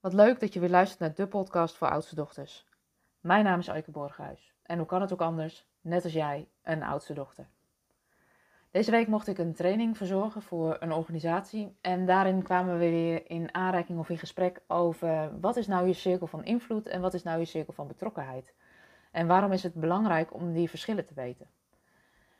Wat 0.00 0.12
leuk 0.12 0.40
dat 0.40 0.52
je 0.52 0.60
weer 0.60 0.70
luistert 0.70 1.00
naar 1.00 1.14
de 1.14 1.26
podcast 1.26 1.76
voor 1.76 1.90
oudste 1.90 2.14
dochters. 2.14 2.66
Mijn 3.20 3.44
naam 3.44 3.58
is 3.58 3.68
Eike 3.68 3.90
Borghuis 3.90 4.54
en 4.62 4.78
hoe 4.78 4.86
kan 4.86 5.00
het 5.00 5.12
ook 5.12 5.20
anders, 5.20 5.66
net 5.80 6.04
als 6.04 6.12
jij, 6.12 6.48
een 6.62 6.82
oudste 6.82 7.12
dochter. 7.12 7.46
Deze 8.70 8.90
week 8.90 9.06
mocht 9.06 9.26
ik 9.26 9.38
een 9.38 9.54
training 9.54 9.96
verzorgen 9.96 10.42
voor 10.42 10.76
een 10.80 10.92
organisatie 10.92 11.76
en 11.80 12.06
daarin 12.06 12.42
kwamen 12.42 12.78
we 12.78 12.90
weer 12.90 13.30
in 13.30 13.54
aanraking 13.54 13.98
of 13.98 14.08
in 14.10 14.18
gesprek 14.18 14.60
over 14.66 15.40
wat 15.40 15.56
is 15.56 15.66
nou 15.66 15.86
je 15.86 15.92
cirkel 15.92 16.26
van 16.26 16.44
invloed 16.44 16.86
en 16.86 17.00
wat 17.00 17.14
is 17.14 17.22
nou 17.22 17.38
je 17.38 17.44
cirkel 17.44 17.72
van 17.72 17.86
betrokkenheid. 17.86 18.54
En 19.10 19.26
waarom 19.26 19.52
is 19.52 19.62
het 19.62 19.74
belangrijk 19.74 20.34
om 20.34 20.52
die 20.52 20.70
verschillen 20.70 21.06
te 21.06 21.14
weten. 21.14 21.46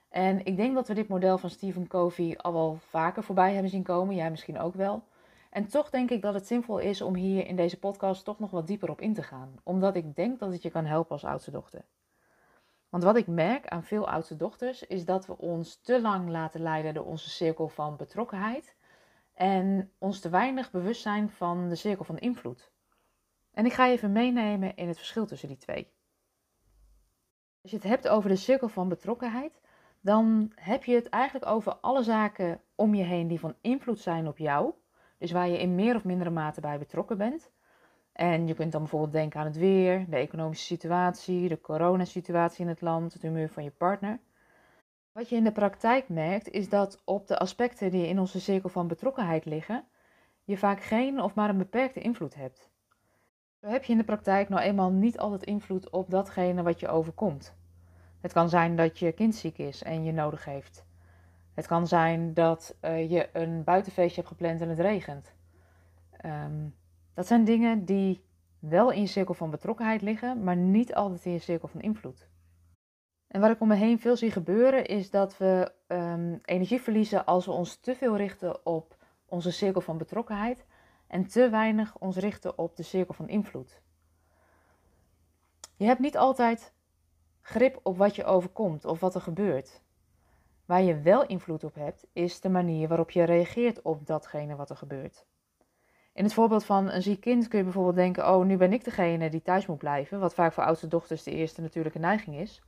En 0.08 0.44
ik 0.44 0.56
denk 0.56 0.74
dat 0.74 0.88
we 0.88 0.94
dit 0.94 1.08
model 1.08 1.38
van 1.38 1.50
Stephen 1.50 1.86
Covey 1.86 2.38
al 2.38 2.52
wel 2.52 2.78
vaker 2.88 3.22
voorbij 3.22 3.52
hebben 3.52 3.70
zien 3.70 3.82
komen, 3.82 4.14
jij 4.14 4.30
misschien 4.30 4.58
ook 4.58 4.74
wel. 4.74 5.04
En 5.50 5.68
toch 5.68 5.90
denk 5.90 6.10
ik 6.10 6.22
dat 6.22 6.34
het 6.34 6.46
zinvol 6.46 6.78
is 6.78 7.02
om 7.02 7.14
hier 7.14 7.46
in 7.46 7.56
deze 7.56 7.78
podcast 7.78 8.24
toch 8.24 8.38
nog 8.38 8.50
wat 8.50 8.66
dieper 8.66 8.90
op 8.90 9.00
in 9.00 9.14
te 9.14 9.22
gaan. 9.22 9.54
Omdat 9.62 9.96
ik 9.96 10.16
denk 10.16 10.38
dat 10.38 10.52
het 10.52 10.62
je 10.62 10.70
kan 10.70 10.84
helpen 10.84 11.12
als 11.12 11.24
oudste 11.24 11.50
dochter. 11.50 11.84
Want 12.88 13.02
wat 13.02 13.16
ik 13.16 13.26
merk 13.26 13.68
aan 13.68 13.84
veel 13.84 14.08
oudste 14.08 14.36
dochters 14.36 14.86
is 14.86 15.04
dat 15.04 15.26
we 15.26 15.38
ons 15.38 15.80
te 15.80 16.00
lang 16.00 16.28
laten 16.28 16.60
leiden 16.60 16.94
door 16.94 17.04
onze 17.04 17.30
cirkel 17.30 17.68
van 17.68 17.96
betrokkenheid. 17.96 18.76
En 19.34 19.92
ons 19.98 20.20
te 20.20 20.28
weinig 20.28 20.70
bewust 20.70 21.02
zijn 21.02 21.30
van 21.30 21.68
de 21.68 21.74
cirkel 21.74 22.04
van 22.04 22.18
invloed. 22.18 22.72
En 23.52 23.66
ik 23.66 23.72
ga 23.72 23.86
je 23.86 23.92
even 23.92 24.12
meenemen 24.12 24.76
in 24.76 24.88
het 24.88 24.96
verschil 24.96 25.26
tussen 25.26 25.48
die 25.48 25.56
twee. 25.56 25.92
Als 27.62 27.70
je 27.70 27.76
het 27.76 27.86
hebt 27.86 28.08
over 28.08 28.28
de 28.28 28.36
cirkel 28.36 28.68
van 28.68 28.88
betrokkenheid, 28.88 29.60
dan 30.00 30.52
heb 30.54 30.84
je 30.84 30.94
het 30.94 31.08
eigenlijk 31.08 31.46
over 31.46 31.74
alle 31.74 32.02
zaken 32.02 32.60
om 32.74 32.94
je 32.94 33.04
heen 33.04 33.28
die 33.28 33.40
van 33.40 33.54
invloed 33.60 33.98
zijn 33.98 34.28
op 34.28 34.38
jou. 34.38 34.72
Dus 35.20 35.30
waar 35.30 35.48
je 35.48 35.58
in 35.58 35.74
meer 35.74 35.94
of 35.94 36.04
mindere 36.04 36.30
mate 36.30 36.60
bij 36.60 36.78
betrokken 36.78 37.18
bent. 37.18 37.50
En 38.12 38.46
je 38.46 38.54
kunt 38.54 38.72
dan 38.72 38.80
bijvoorbeeld 38.80 39.12
denken 39.12 39.40
aan 39.40 39.46
het 39.46 39.56
weer, 39.56 40.06
de 40.08 40.16
economische 40.16 40.64
situatie, 40.64 41.48
de 41.48 41.60
coronasituatie 41.60 42.62
in 42.64 42.68
het 42.68 42.80
land, 42.80 43.12
het 43.12 43.22
humeur 43.22 43.48
van 43.48 43.64
je 43.64 43.70
partner. 43.70 44.18
Wat 45.12 45.28
je 45.28 45.36
in 45.36 45.44
de 45.44 45.52
praktijk 45.52 46.08
merkt 46.08 46.48
is 46.48 46.68
dat 46.68 47.02
op 47.04 47.26
de 47.26 47.38
aspecten 47.38 47.90
die 47.90 48.06
in 48.06 48.18
onze 48.18 48.40
cirkel 48.40 48.68
van 48.68 48.86
betrokkenheid 48.86 49.44
liggen, 49.44 49.84
je 50.44 50.56
vaak 50.56 50.80
geen 50.80 51.20
of 51.20 51.34
maar 51.34 51.48
een 51.48 51.58
beperkte 51.58 52.00
invloed 52.00 52.34
hebt. 52.34 52.70
Zo 53.60 53.66
heb 53.66 53.84
je 53.84 53.92
in 53.92 53.98
de 53.98 54.04
praktijk 54.04 54.48
nou 54.48 54.62
eenmaal 54.62 54.90
niet 54.90 55.18
altijd 55.18 55.42
invloed 55.42 55.90
op 55.90 56.10
datgene 56.10 56.62
wat 56.62 56.80
je 56.80 56.88
overkomt. 56.88 57.54
Het 58.20 58.32
kan 58.32 58.48
zijn 58.48 58.76
dat 58.76 58.98
je 58.98 59.12
kind 59.12 59.34
ziek 59.34 59.58
is 59.58 59.82
en 59.82 60.04
je 60.04 60.12
nodig 60.12 60.44
heeft. 60.44 60.88
Het 61.60 61.68
kan 61.68 61.86
zijn 61.86 62.34
dat 62.34 62.76
uh, 62.82 63.10
je 63.10 63.28
een 63.32 63.64
buitenfeestje 63.64 64.20
hebt 64.20 64.32
gepland 64.32 64.60
en 64.60 64.68
het 64.68 64.78
regent. 64.78 65.32
Um, 66.24 66.74
dat 67.14 67.26
zijn 67.26 67.44
dingen 67.44 67.84
die 67.84 68.24
wel 68.58 68.90
in 68.90 69.00
je 69.00 69.06
cirkel 69.06 69.34
van 69.34 69.50
betrokkenheid 69.50 70.02
liggen, 70.02 70.44
maar 70.44 70.56
niet 70.56 70.94
altijd 70.94 71.24
in 71.24 71.32
je 71.32 71.38
cirkel 71.38 71.68
van 71.68 71.80
invloed. 71.80 72.28
En 73.26 73.40
wat 73.40 73.50
ik 73.50 73.60
om 73.60 73.68
me 73.68 73.74
heen 73.74 74.00
veel 74.00 74.16
zie 74.16 74.30
gebeuren, 74.30 74.86
is 74.86 75.10
dat 75.10 75.36
we 75.36 75.72
um, 75.88 76.40
energie 76.44 76.80
verliezen 76.80 77.24
als 77.24 77.46
we 77.46 77.52
ons 77.52 77.76
te 77.76 77.94
veel 77.94 78.16
richten 78.16 78.66
op 78.66 78.96
onze 79.26 79.50
cirkel 79.50 79.80
van 79.80 79.98
betrokkenheid 79.98 80.66
en 81.06 81.26
te 81.26 81.50
weinig 81.50 81.98
ons 81.98 82.16
richten 82.16 82.58
op 82.58 82.76
de 82.76 82.82
cirkel 82.82 83.14
van 83.14 83.28
invloed. 83.28 83.82
Je 85.76 85.84
hebt 85.84 86.00
niet 86.00 86.16
altijd 86.16 86.72
grip 87.40 87.80
op 87.82 87.96
wat 87.96 88.16
je 88.16 88.24
overkomt 88.24 88.84
of 88.84 89.00
wat 89.00 89.14
er 89.14 89.20
gebeurt. 89.20 89.82
Waar 90.70 90.82
je 90.82 91.00
wel 91.00 91.26
invloed 91.26 91.64
op 91.64 91.74
hebt, 91.74 92.06
is 92.12 92.40
de 92.40 92.48
manier 92.48 92.88
waarop 92.88 93.10
je 93.10 93.22
reageert 93.22 93.82
op 93.82 94.06
datgene 94.06 94.56
wat 94.56 94.70
er 94.70 94.76
gebeurt. 94.76 95.26
In 96.12 96.24
het 96.24 96.32
voorbeeld 96.32 96.64
van 96.64 96.90
een 96.90 97.02
ziek 97.02 97.20
kind 97.20 97.48
kun 97.48 97.58
je 97.58 97.64
bijvoorbeeld 97.64 97.94
denken: 97.94 98.28
Oh, 98.28 98.44
nu 98.44 98.56
ben 98.56 98.72
ik 98.72 98.84
degene 98.84 99.30
die 99.30 99.42
thuis 99.42 99.66
moet 99.66 99.78
blijven, 99.78 100.20
wat 100.20 100.34
vaak 100.34 100.52
voor 100.52 100.64
oudste 100.64 100.88
dochters 100.88 101.22
de 101.22 101.30
eerste 101.30 101.60
natuurlijke 101.60 101.98
neiging 101.98 102.36
is. 102.36 102.62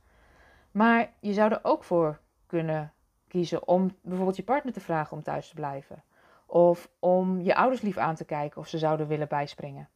Maar 0.71 1.13
je 1.19 1.33
zou 1.33 1.51
er 1.51 1.59
ook 1.61 1.83
voor 1.83 2.19
kunnen 2.45 2.93
kiezen 3.27 3.67
om 3.67 3.97
bijvoorbeeld 4.01 4.37
je 4.37 4.43
partner 4.43 4.73
te 4.73 4.81
vragen 4.81 5.17
om 5.17 5.23
thuis 5.23 5.47
te 5.47 5.55
blijven. 5.55 6.03
Of 6.45 6.89
om 6.99 7.41
je 7.41 7.55
ouders 7.55 7.81
lief 7.81 7.97
aan 7.97 8.15
te 8.15 8.25
kijken 8.25 8.61
of 8.61 8.67
ze 8.67 8.77
zouden 8.77 9.07
willen 9.07 9.27
bijspringen. 9.27 9.89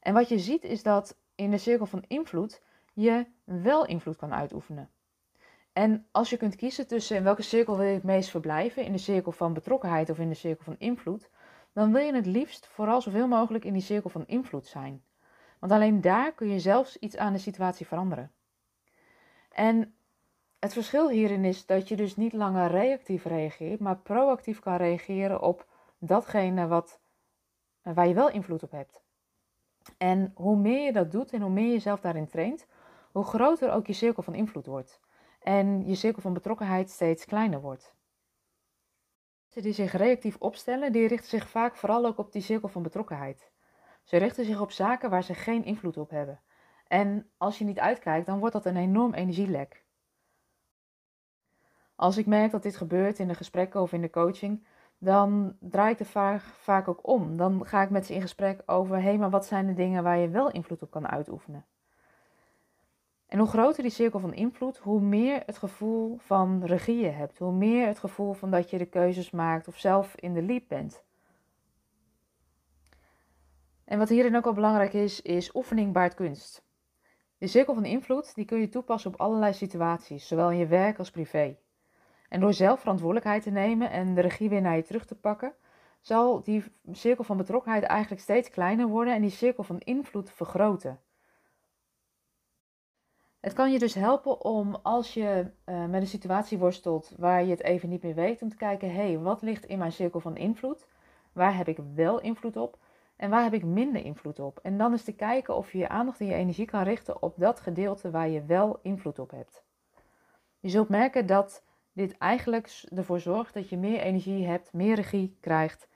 En 0.00 0.14
wat 0.14 0.28
je 0.28 0.38
ziet 0.38 0.64
is 0.64 0.82
dat 0.82 1.16
in 1.34 1.50
de 1.50 1.58
cirkel 1.58 1.86
van 1.86 2.04
invloed 2.06 2.62
je 2.92 3.26
wel 3.44 3.86
invloed 3.86 4.16
kan 4.16 4.34
uitoefenen. 4.34 4.90
En 5.78 6.06
als 6.10 6.30
je 6.30 6.36
kunt 6.36 6.56
kiezen 6.56 6.86
tussen 6.86 7.16
in 7.16 7.22
welke 7.22 7.42
cirkel 7.42 7.76
wil 7.76 7.86
je 7.86 7.94
het 7.94 8.02
meest 8.02 8.30
verblijven, 8.30 8.84
in 8.84 8.92
de 8.92 8.98
cirkel 8.98 9.32
van 9.32 9.52
betrokkenheid 9.52 10.10
of 10.10 10.18
in 10.18 10.28
de 10.28 10.34
cirkel 10.34 10.64
van 10.64 10.78
invloed, 10.78 11.30
dan 11.72 11.92
wil 11.92 12.02
je 12.02 12.14
het 12.14 12.26
liefst 12.26 12.66
vooral 12.66 13.00
zoveel 13.00 13.28
mogelijk 13.28 13.64
in 13.64 13.72
die 13.72 13.82
cirkel 13.82 14.10
van 14.10 14.26
invloed 14.26 14.66
zijn. 14.66 15.02
Want 15.58 15.72
alleen 15.72 16.00
daar 16.00 16.32
kun 16.32 16.48
je 16.48 16.60
zelfs 16.60 16.96
iets 16.96 17.16
aan 17.16 17.32
de 17.32 17.38
situatie 17.38 17.86
veranderen. 17.86 18.32
En 19.50 19.94
het 20.58 20.72
verschil 20.72 21.08
hierin 21.08 21.44
is 21.44 21.66
dat 21.66 21.88
je 21.88 21.96
dus 21.96 22.16
niet 22.16 22.32
langer 22.32 22.70
reactief 22.70 23.24
reageert, 23.24 23.80
maar 23.80 23.98
proactief 23.98 24.60
kan 24.60 24.76
reageren 24.76 25.42
op 25.42 25.66
datgene 25.98 26.66
wat, 26.66 27.00
waar 27.82 28.08
je 28.08 28.14
wel 28.14 28.30
invloed 28.30 28.62
op 28.62 28.70
hebt. 28.70 29.02
En 29.98 30.32
hoe 30.34 30.56
meer 30.56 30.84
je 30.84 30.92
dat 30.92 31.10
doet 31.10 31.32
en 31.32 31.40
hoe 31.40 31.50
meer 31.50 31.66
je 31.66 31.72
jezelf 31.72 32.00
daarin 32.00 32.28
traint, 32.28 32.66
hoe 33.12 33.24
groter 33.24 33.72
ook 33.72 33.86
je 33.86 33.92
cirkel 33.92 34.22
van 34.22 34.34
invloed 34.34 34.66
wordt 34.66 35.00
en 35.38 35.86
je 35.86 35.94
cirkel 35.94 36.22
van 36.22 36.32
betrokkenheid 36.32 36.90
steeds 36.90 37.24
kleiner 37.24 37.60
wordt. 37.60 37.96
Mensen 39.58 39.76
die 39.76 39.86
zich 39.86 40.00
reactief 40.00 40.36
opstellen, 40.38 40.92
die 40.92 41.08
richten 41.08 41.28
zich 41.28 41.48
vaak 41.48 41.76
vooral 41.76 42.06
ook 42.06 42.18
op 42.18 42.32
die 42.32 42.42
cirkel 42.42 42.68
van 42.68 42.82
betrokkenheid. 42.82 43.50
Ze 44.02 44.16
richten 44.16 44.44
zich 44.44 44.60
op 44.60 44.70
zaken 44.70 45.10
waar 45.10 45.22
ze 45.22 45.34
geen 45.34 45.64
invloed 45.64 45.96
op 45.96 46.10
hebben. 46.10 46.40
En 46.86 47.30
als 47.36 47.58
je 47.58 47.64
niet 47.64 47.78
uitkijkt, 47.78 48.26
dan 48.26 48.38
wordt 48.38 48.54
dat 48.54 48.66
een 48.66 48.76
enorm 48.76 49.14
energielek. 49.14 49.84
Als 51.94 52.16
ik 52.16 52.26
merk 52.26 52.50
dat 52.50 52.62
dit 52.62 52.76
gebeurt 52.76 53.18
in 53.18 53.28
de 53.28 53.34
gesprekken 53.34 53.80
of 53.80 53.92
in 53.92 54.00
de 54.00 54.10
coaching, 54.10 54.66
dan 54.98 55.56
draai 55.60 55.92
ik 55.92 55.98
de 55.98 56.04
vraag 56.04 56.44
vaak 56.44 56.88
ook 56.88 57.06
om. 57.06 57.36
Dan 57.36 57.66
ga 57.66 57.82
ik 57.82 57.90
met 57.90 58.06
ze 58.06 58.14
in 58.14 58.20
gesprek 58.20 58.62
over: 58.66 58.96
hé, 58.96 59.02
hey, 59.02 59.18
maar 59.18 59.30
wat 59.30 59.46
zijn 59.46 59.66
de 59.66 59.74
dingen 59.74 60.02
waar 60.02 60.18
je 60.18 60.28
wel 60.28 60.50
invloed 60.50 60.82
op 60.82 60.90
kan 60.90 61.08
uitoefenen? 61.08 61.66
En 63.28 63.38
hoe 63.38 63.48
groter 63.48 63.82
die 63.82 63.92
cirkel 63.92 64.20
van 64.20 64.34
invloed, 64.34 64.78
hoe 64.78 65.00
meer 65.00 65.42
het 65.46 65.58
gevoel 65.58 66.18
van 66.18 66.64
regie 66.64 66.98
je 66.98 67.08
hebt. 67.08 67.38
Hoe 67.38 67.52
meer 67.52 67.86
het 67.86 67.98
gevoel 67.98 68.32
van 68.32 68.50
dat 68.50 68.70
je 68.70 68.78
de 68.78 68.86
keuzes 68.86 69.30
maakt 69.30 69.68
of 69.68 69.78
zelf 69.78 70.16
in 70.16 70.34
de 70.34 70.42
lead 70.42 70.68
bent. 70.68 71.02
En 73.84 73.98
wat 73.98 74.08
hierin 74.08 74.36
ook 74.36 74.46
al 74.46 74.52
belangrijk 74.52 74.92
is, 74.92 75.22
is 75.22 75.54
oefening 75.54 75.92
baart 75.92 76.14
kunst. 76.14 76.66
De 77.38 77.46
cirkel 77.46 77.74
van 77.74 77.84
invloed 77.84 78.34
die 78.34 78.44
kun 78.44 78.60
je 78.60 78.68
toepassen 78.68 79.12
op 79.12 79.20
allerlei 79.20 79.52
situaties, 79.52 80.28
zowel 80.28 80.50
in 80.50 80.58
je 80.58 80.66
werk 80.66 80.98
als 80.98 81.10
privé. 81.10 81.56
En 82.28 82.40
door 82.40 82.52
zelf 82.52 82.80
verantwoordelijkheid 82.80 83.42
te 83.42 83.50
nemen 83.50 83.90
en 83.90 84.14
de 84.14 84.20
regie 84.20 84.48
weer 84.48 84.60
naar 84.60 84.76
je 84.76 84.82
terug 84.82 85.06
te 85.06 85.14
pakken, 85.14 85.54
zal 86.00 86.42
die 86.42 86.64
cirkel 86.92 87.24
van 87.24 87.36
betrokkenheid 87.36 87.82
eigenlijk 87.82 88.22
steeds 88.22 88.50
kleiner 88.50 88.86
worden 88.86 89.14
en 89.14 89.22
die 89.22 89.30
cirkel 89.30 89.62
van 89.62 89.78
invloed 89.78 90.30
vergroten. 90.30 91.00
Het 93.40 93.52
kan 93.52 93.72
je 93.72 93.78
dus 93.78 93.94
helpen 93.94 94.44
om 94.44 94.74
als 94.82 95.14
je 95.14 95.50
uh, 95.66 95.84
met 95.84 96.00
een 96.00 96.06
situatie 96.06 96.58
worstelt 96.58 97.12
waar 97.16 97.44
je 97.44 97.50
het 97.50 97.62
even 97.62 97.88
niet 97.88 98.02
meer 98.02 98.14
weet, 98.14 98.42
om 98.42 98.48
te 98.48 98.56
kijken, 98.56 98.90
hé, 98.90 99.06
hey, 99.06 99.18
wat 99.18 99.42
ligt 99.42 99.64
in 99.64 99.78
mijn 99.78 99.92
cirkel 99.92 100.20
van 100.20 100.36
invloed? 100.36 100.86
Waar 101.32 101.56
heb 101.56 101.68
ik 101.68 101.78
wel 101.94 102.20
invloed 102.20 102.56
op? 102.56 102.78
En 103.16 103.30
waar 103.30 103.42
heb 103.42 103.54
ik 103.54 103.64
minder 103.64 104.04
invloed 104.04 104.40
op? 104.40 104.58
En 104.62 104.78
dan 104.78 104.92
is 104.92 105.04
te 105.04 105.12
kijken 105.12 105.56
of 105.56 105.72
je 105.72 105.78
je 105.78 105.88
aandacht 105.88 106.20
en 106.20 106.26
je 106.26 106.34
energie 106.34 106.66
kan 106.66 106.82
richten 106.82 107.22
op 107.22 107.34
dat 107.36 107.60
gedeelte 107.60 108.10
waar 108.10 108.28
je 108.28 108.44
wel 108.44 108.78
invloed 108.82 109.18
op 109.18 109.30
hebt. 109.30 109.64
Je 110.60 110.68
zult 110.68 110.88
merken 110.88 111.26
dat 111.26 111.64
dit 111.92 112.18
eigenlijk 112.18 112.84
ervoor 112.94 113.20
zorgt 113.20 113.54
dat 113.54 113.68
je 113.68 113.76
meer 113.76 114.00
energie 114.00 114.46
hebt, 114.46 114.72
meer 114.72 114.94
regie 114.94 115.36
krijgt. 115.40 115.88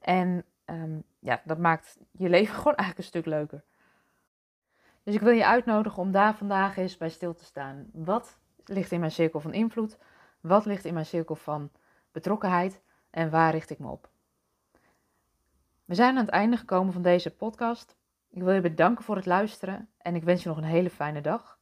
En 0.00 0.44
um, 0.64 1.04
ja, 1.18 1.42
dat 1.44 1.58
maakt 1.58 1.98
je 2.12 2.28
leven 2.28 2.54
gewoon 2.58 2.74
eigenlijk 2.74 2.98
een 2.98 3.20
stuk 3.20 3.26
leuker. 3.26 3.64
Dus 5.08 5.16
ik 5.16 5.22
wil 5.22 5.32
je 5.32 5.46
uitnodigen 5.46 6.02
om 6.02 6.10
daar 6.10 6.34
vandaag 6.34 6.76
eens 6.76 6.96
bij 6.96 7.08
stil 7.08 7.34
te 7.34 7.44
staan. 7.44 7.86
Wat 7.92 8.38
ligt 8.64 8.92
in 8.92 9.00
mijn 9.00 9.12
cirkel 9.12 9.40
van 9.40 9.52
invloed? 9.52 9.98
Wat 10.40 10.64
ligt 10.64 10.84
in 10.84 10.94
mijn 10.94 11.06
cirkel 11.06 11.34
van 11.34 11.70
betrokkenheid? 12.12 12.82
En 13.10 13.30
waar 13.30 13.52
richt 13.52 13.70
ik 13.70 13.78
me 13.78 13.88
op? 13.88 14.08
We 15.84 15.94
zijn 15.94 16.16
aan 16.16 16.24
het 16.24 16.34
einde 16.34 16.56
gekomen 16.56 16.92
van 16.92 17.02
deze 17.02 17.36
podcast. 17.36 17.96
Ik 18.30 18.42
wil 18.42 18.52
je 18.52 18.60
bedanken 18.60 19.04
voor 19.04 19.16
het 19.16 19.26
luisteren 19.26 19.88
en 19.98 20.14
ik 20.14 20.24
wens 20.24 20.42
je 20.42 20.48
nog 20.48 20.58
een 20.58 20.64
hele 20.64 20.90
fijne 20.90 21.20
dag. 21.20 21.58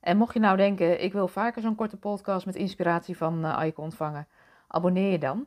En 0.00 0.16
mocht 0.16 0.34
je 0.34 0.40
nou 0.40 0.56
denken, 0.56 1.02
ik 1.02 1.12
wil 1.12 1.28
vaker 1.28 1.62
zo'n 1.62 1.74
korte 1.74 1.96
podcast 1.96 2.46
met 2.46 2.56
inspiratie 2.56 3.16
van 3.16 3.44
uh, 3.44 3.56
Aike 3.56 3.80
ontvangen, 3.80 4.28
abonneer 4.68 5.10
je 5.10 5.18
dan. 5.18 5.46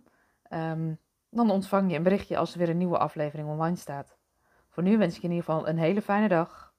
Um, 0.50 1.00
dan 1.30 1.50
ontvang 1.50 1.92
je 1.92 1.98
een 1.98 2.04
berichtje 2.04 2.38
als 2.38 2.54
er 2.54 2.60
weer 2.60 2.70
een 2.70 2.78
nieuwe 2.78 2.98
aflevering 2.98 3.48
online 3.48 3.76
staat. 3.76 4.18
Voor 4.70 4.84
nu 4.84 4.98
wens 4.98 5.16
ik 5.16 5.22
je 5.22 5.28
in 5.28 5.34
ieder 5.34 5.46
geval 5.46 5.68
een 5.68 5.78
hele 5.78 6.02
fijne 6.02 6.28
dag. 6.28 6.71